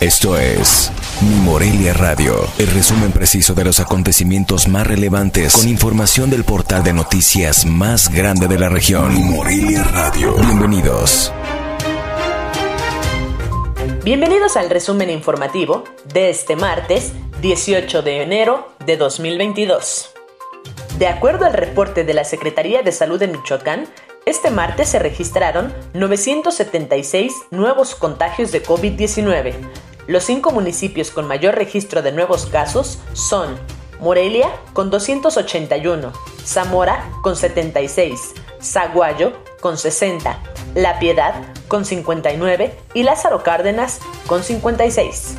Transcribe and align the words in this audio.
Esto 0.00 0.38
es 0.38 0.92
Mi 1.22 1.36
Morelia 1.36 1.94
Radio, 1.94 2.34
el 2.58 2.66
resumen 2.66 3.12
preciso 3.12 3.54
de 3.54 3.64
los 3.64 3.80
acontecimientos 3.80 4.68
más 4.68 4.86
relevantes 4.86 5.54
con 5.54 5.68
información 5.68 6.28
del 6.28 6.44
portal 6.44 6.84
de 6.84 6.92
noticias 6.92 7.64
más 7.64 8.10
grande 8.10 8.46
de 8.46 8.58
la 8.58 8.68
región. 8.68 9.14
Mi 9.14 9.20
Morelia 9.20 9.84
Radio. 9.84 10.34
Bienvenidos. 10.34 11.32
Bienvenidos 14.04 14.58
al 14.58 14.68
resumen 14.68 15.08
informativo 15.08 15.84
de 16.12 16.28
este 16.28 16.56
martes 16.56 17.14
18 17.40 18.02
de 18.02 18.22
enero 18.22 18.74
de 18.84 18.98
2022. 18.98 20.10
De 20.98 21.06
acuerdo 21.06 21.46
al 21.46 21.54
reporte 21.54 22.04
de 22.04 22.12
la 22.12 22.24
Secretaría 22.24 22.82
de 22.82 22.92
Salud 22.92 23.18
de 23.18 23.28
Michoacán, 23.28 23.86
este 24.26 24.50
martes 24.50 24.88
se 24.88 24.98
registraron 24.98 25.72
976 25.94 27.32
nuevos 27.52 27.94
contagios 27.94 28.50
de 28.50 28.60
COVID-19. 28.60 29.54
Los 30.08 30.24
cinco 30.24 30.50
municipios 30.50 31.12
con 31.12 31.28
mayor 31.28 31.54
registro 31.54 32.02
de 32.02 32.10
nuevos 32.10 32.46
casos 32.46 32.98
son 33.12 33.56
Morelia 34.00 34.50
con 34.72 34.90
281, 34.90 36.12
Zamora 36.44 37.08
con 37.22 37.36
76, 37.36 38.34
Zaguayo 38.60 39.32
con 39.60 39.78
60, 39.78 40.42
La 40.74 40.98
Piedad 40.98 41.34
con 41.68 41.84
59 41.84 42.76
y 42.94 43.04
Lázaro 43.04 43.44
Cárdenas 43.44 44.00
con 44.26 44.42
56. 44.42 45.36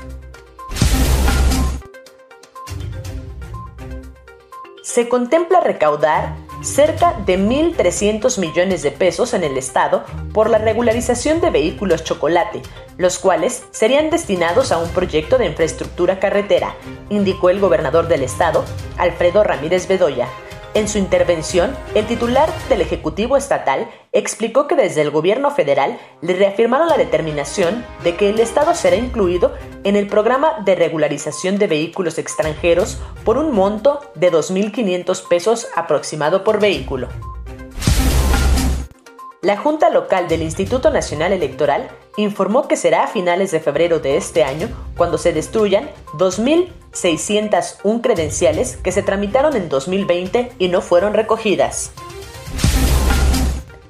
Se 4.81 5.09
contempla 5.09 5.59
recaudar 5.59 6.46
cerca 6.61 7.13
de 7.25 7.37
1.300 7.37 8.39
millones 8.39 8.83
de 8.83 8.91
pesos 8.91 9.33
en 9.33 9.43
el 9.43 9.57
Estado 9.57 10.03
por 10.33 10.49
la 10.49 10.57
regularización 10.57 11.41
de 11.41 11.49
vehículos 11.49 12.03
chocolate, 12.03 12.61
los 12.97 13.19
cuales 13.19 13.63
serían 13.71 14.09
destinados 14.09 14.71
a 14.71 14.77
un 14.77 14.89
proyecto 14.89 15.37
de 15.37 15.47
infraestructura 15.47 16.19
carretera, 16.19 16.75
indicó 17.09 17.49
el 17.49 17.59
gobernador 17.59 18.07
del 18.07 18.23
Estado, 18.23 18.63
Alfredo 18.97 19.43
Ramírez 19.43 19.87
Bedoya. 19.87 20.27
En 20.73 20.87
su 20.87 20.97
intervención, 20.97 21.75
el 21.95 22.05
titular 22.05 22.49
del 22.69 22.81
Ejecutivo 22.81 23.37
Estatal 23.37 23.89
explicó 24.11 24.67
que 24.67 24.75
desde 24.75 25.01
el 25.01 25.11
gobierno 25.11 25.51
federal 25.51 25.97
le 26.21 26.33
reafirmaron 26.33 26.87
la 26.87 26.97
determinación 26.97 27.85
de 28.03 28.15
que 28.15 28.29
el 28.29 28.39
Estado 28.39 28.75
será 28.75 28.95
incluido 28.95 29.53
en 29.83 29.95
el 29.95 30.07
programa 30.07 30.59
de 30.65 30.75
regularización 30.75 31.57
de 31.57 31.67
vehículos 31.67 32.17
extranjeros 32.17 32.99
por 33.23 33.37
un 33.37 33.53
monto 33.53 34.01
de 34.15 34.31
2.500 34.31 35.27
pesos 35.27 35.67
aproximado 35.75 36.43
por 36.43 36.59
vehículo. 36.59 37.07
La 39.43 39.55
Junta 39.55 39.91
Local 39.91 40.27
del 40.27 40.41
Instituto 40.41 40.89
Nacional 40.89 41.31
Electoral 41.31 41.91
informó 42.15 42.67
que 42.67 42.75
será 42.75 43.03
a 43.03 43.07
finales 43.07 43.51
de 43.51 43.59
febrero 43.59 43.99
de 43.99 44.17
este 44.17 44.43
año 44.43 44.67
cuando 44.97 45.19
se 45.19 45.31
destruyan 45.31 45.91
2.601 46.13 48.01
credenciales 48.01 48.77
que 48.77 48.91
se 48.91 49.03
tramitaron 49.03 49.55
en 49.55 49.69
2020 49.69 50.53
y 50.57 50.69
no 50.69 50.81
fueron 50.81 51.13
recogidas. 51.13 51.91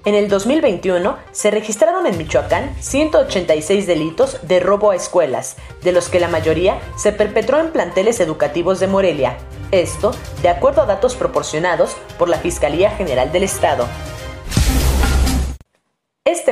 En 0.04 0.16
el 0.16 0.28
2021 0.28 1.18
se 1.32 1.50
registraron 1.50 2.06
en 2.08 2.18
Michoacán 2.18 2.76
186 2.82 3.88
delitos 3.88 4.40
de 4.42 4.60
robo 4.60 4.92
a 4.92 4.98
escuelas, 4.98 5.56
de 5.82 5.94
los 5.94 6.10
que 6.10 6.20
la 6.20 6.28
mayoría 6.28 6.78
se 6.98 7.14
perpetró 7.14 7.60
en 7.60 7.72
planteles 7.72 8.20
educativos 8.20 8.82
de 8.82 8.88
Morelia. 8.88 9.38
Esto, 9.72 10.12
de 10.42 10.50
acuerdo 10.50 10.82
a 10.82 10.86
datos 10.86 11.16
proporcionados 11.16 11.96
por 12.18 12.28
la 12.28 12.38
Fiscalía 12.38 12.92
General 12.92 13.32
del 13.32 13.44
Estado. 13.44 13.88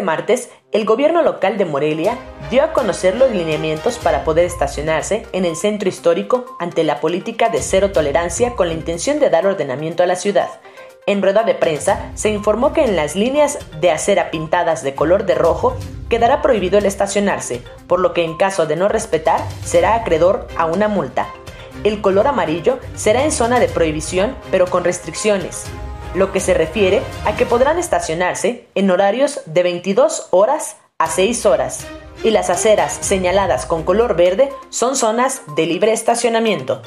Martes, 0.05 0.49
el 0.71 0.85
gobierno 0.85 1.21
local 1.23 1.57
de 1.57 1.65
Morelia 1.65 2.17
dio 2.49 2.63
a 2.63 2.71
conocer 2.71 3.15
los 3.15 3.31
lineamientos 3.31 3.97
para 3.97 4.23
poder 4.23 4.45
estacionarse 4.45 5.25
en 5.33 5.43
el 5.43 5.55
centro 5.55 5.89
histórico 5.89 6.45
ante 6.59 6.83
la 6.83 7.01
política 7.01 7.49
de 7.49 7.61
cero 7.61 7.91
tolerancia 7.91 8.51
con 8.51 8.67
la 8.67 8.75
intención 8.75 9.19
de 9.19 9.29
dar 9.29 9.45
ordenamiento 9.45 10.03
a 10.03 10.05
la 10.05 10.15
ciudad. 10.15 10.47
En 11.07 11.21
rueda 11.21 11.43
de 11.43 11.55
prensa 11.55 12.11
se 12.15 12.29
informó 12.29 12.71
que 12.71 12.83
en 12.83 12.95
las 12.95 13.15
líneas 13.15 13.59
de 13.81 13.91
acera 13.91 14.31
pintadas 14.31 14.83
de 14.83 14.95
color 14.95 15.25
de 15.25 15.35
rojo 15.35 15.75
quedará 16.07 16.41
prohibido 16.41 16.77
el 16.77 16.85
estacionarse, 16.85 17.61
por 17.87 17.99
lo 17.99 18.13
que 18.13 18.23
en 18.23 18.37
caso 18.37 18.65
de 18.65 18.75
no 18.75 18.87
respetar 18.87 19.41
será 19.63 19.95
acreedor 19.95 20.47
a 20.55 20.65
una 20.65 20.87
multa. 20.87 21.27
El 21.83 22.01
color 22.01 22.27
amarillo 22.27 22.79
será 22.95 23.23
en 23.23 23.31
zona 23.31 23.59
de 23.59 23.67
prohibición 23.67 24.35
pero 24.49 24.67
con 24.67 24.83
restricciones 24.83 25.65
lo 26.15 26.31
que 26.31 26.39
se 26.39 26.53
refiere 26.53 27.01
a 27.25 27.35
que 27.35 27.45
podrán 27.45 27.77
estacionarse 27.77 28.67
en 28.75 28.89
horarios 28.89 29.41
de 29.45 29.63
22 29.63 30.29
horas 30.31 30.77
a 30.97 31.07
6 31.07 31.45
horas, 31.45 31.85
y 32.23 32.31
las 32.31 32.49
aceras 32.49 32.97
señaladas 33.01 33.65
con 33.65 33.83
color 33.83 34.15
verde 34.15 34.49
son 34.69 34.95
zonas 34.95 35.41
de 35.55 35.65
libre 35.65 35.91
estacionamiento. 35.91 36.81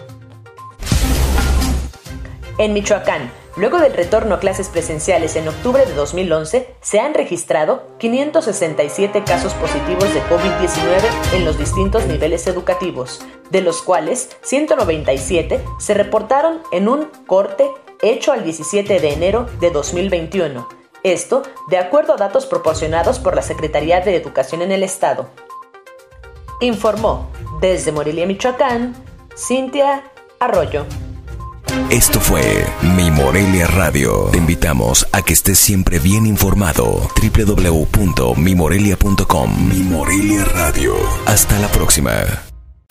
En 2.56 2.72
Michoacán, 2.72 3.30
luego 3.56 3.78
del 3.78 3.92
retorno 3.92 4.34
a 4.34 4.40
clases 4.40 4.68
presenciales 4.68 5.36
en 5.36 5.46
octubre 5.46 5.86
de 5.86 5.94
2011, 5.94 6.74
se 6.80 6.98
han 6.98 7.14
registrado 7.14 7.86
567 7.98 9.22
casos 9.24 9.52
positivos 9.54 10.12
de 10.12 10.22
COVID-19 10.22 11.34
en 11.34 11.44
los 11.44 11.56
distintos 11.56 12.06
niveles 12.06 12.48
educativos, 12.48 13.20
de 13.50 13.60
los 13.60 13.82
cuales 13.82 14.36
197 14.40 15.60
se 15.78 15.94
reportaron 15.94 16.62
en 16.72 16.88
un 16.88 17.10
corte 17.26 17.70
hecho 18.02 18.32
al 18.32 18.44
17 18.44 19.00
de 19.00 19.12
enero 19.12 19.46
de 19.60 19.70
2021. 19.70 20.68
Esto 21.02 21.42
de 21.68 21.78
acuerdo 21.78 22.14
a 22.14 22.16
datos 22.16 22.46
proporcionados 22.46 23.18
por 23.18 23.36
la 23.36 23.42
Secretaría 23.42 24.00
de 24.00 24.16
Educación 24.16 24.62
en 24.62 24.72
el 24.72 24.82
Estado. 24.82 25.28
Informó 26.60 27.30
desde 27.60 27.92
Morelia, 27.92 28.26
Michoacán, 28.26 28.96
Cintia 29.36 30.10
Arroyo. 30.40 30.86
Esto 31.90 32.18
fue 32.20 32.64
Mi 32.96 33.10
Morelia 33.10 33.66
Radio. 33.66 34.28
Te 34.30 34.38
invitamos 34.38 35.06
a 35.12 35.22
que 35.22 35.32
estés 35.32 35.58
siempre 35.58 35.98
bien 35.98 36.24
informado. 36.26 37.10
www.mimorelia.com 37.20 39.68
Mi 39.68 39.80
Morelia 39.80 40.44
Radio. 40.44 40.94
Hasta 41.26 41.58
la 41.58 41.66
próxima. 41.68 42.47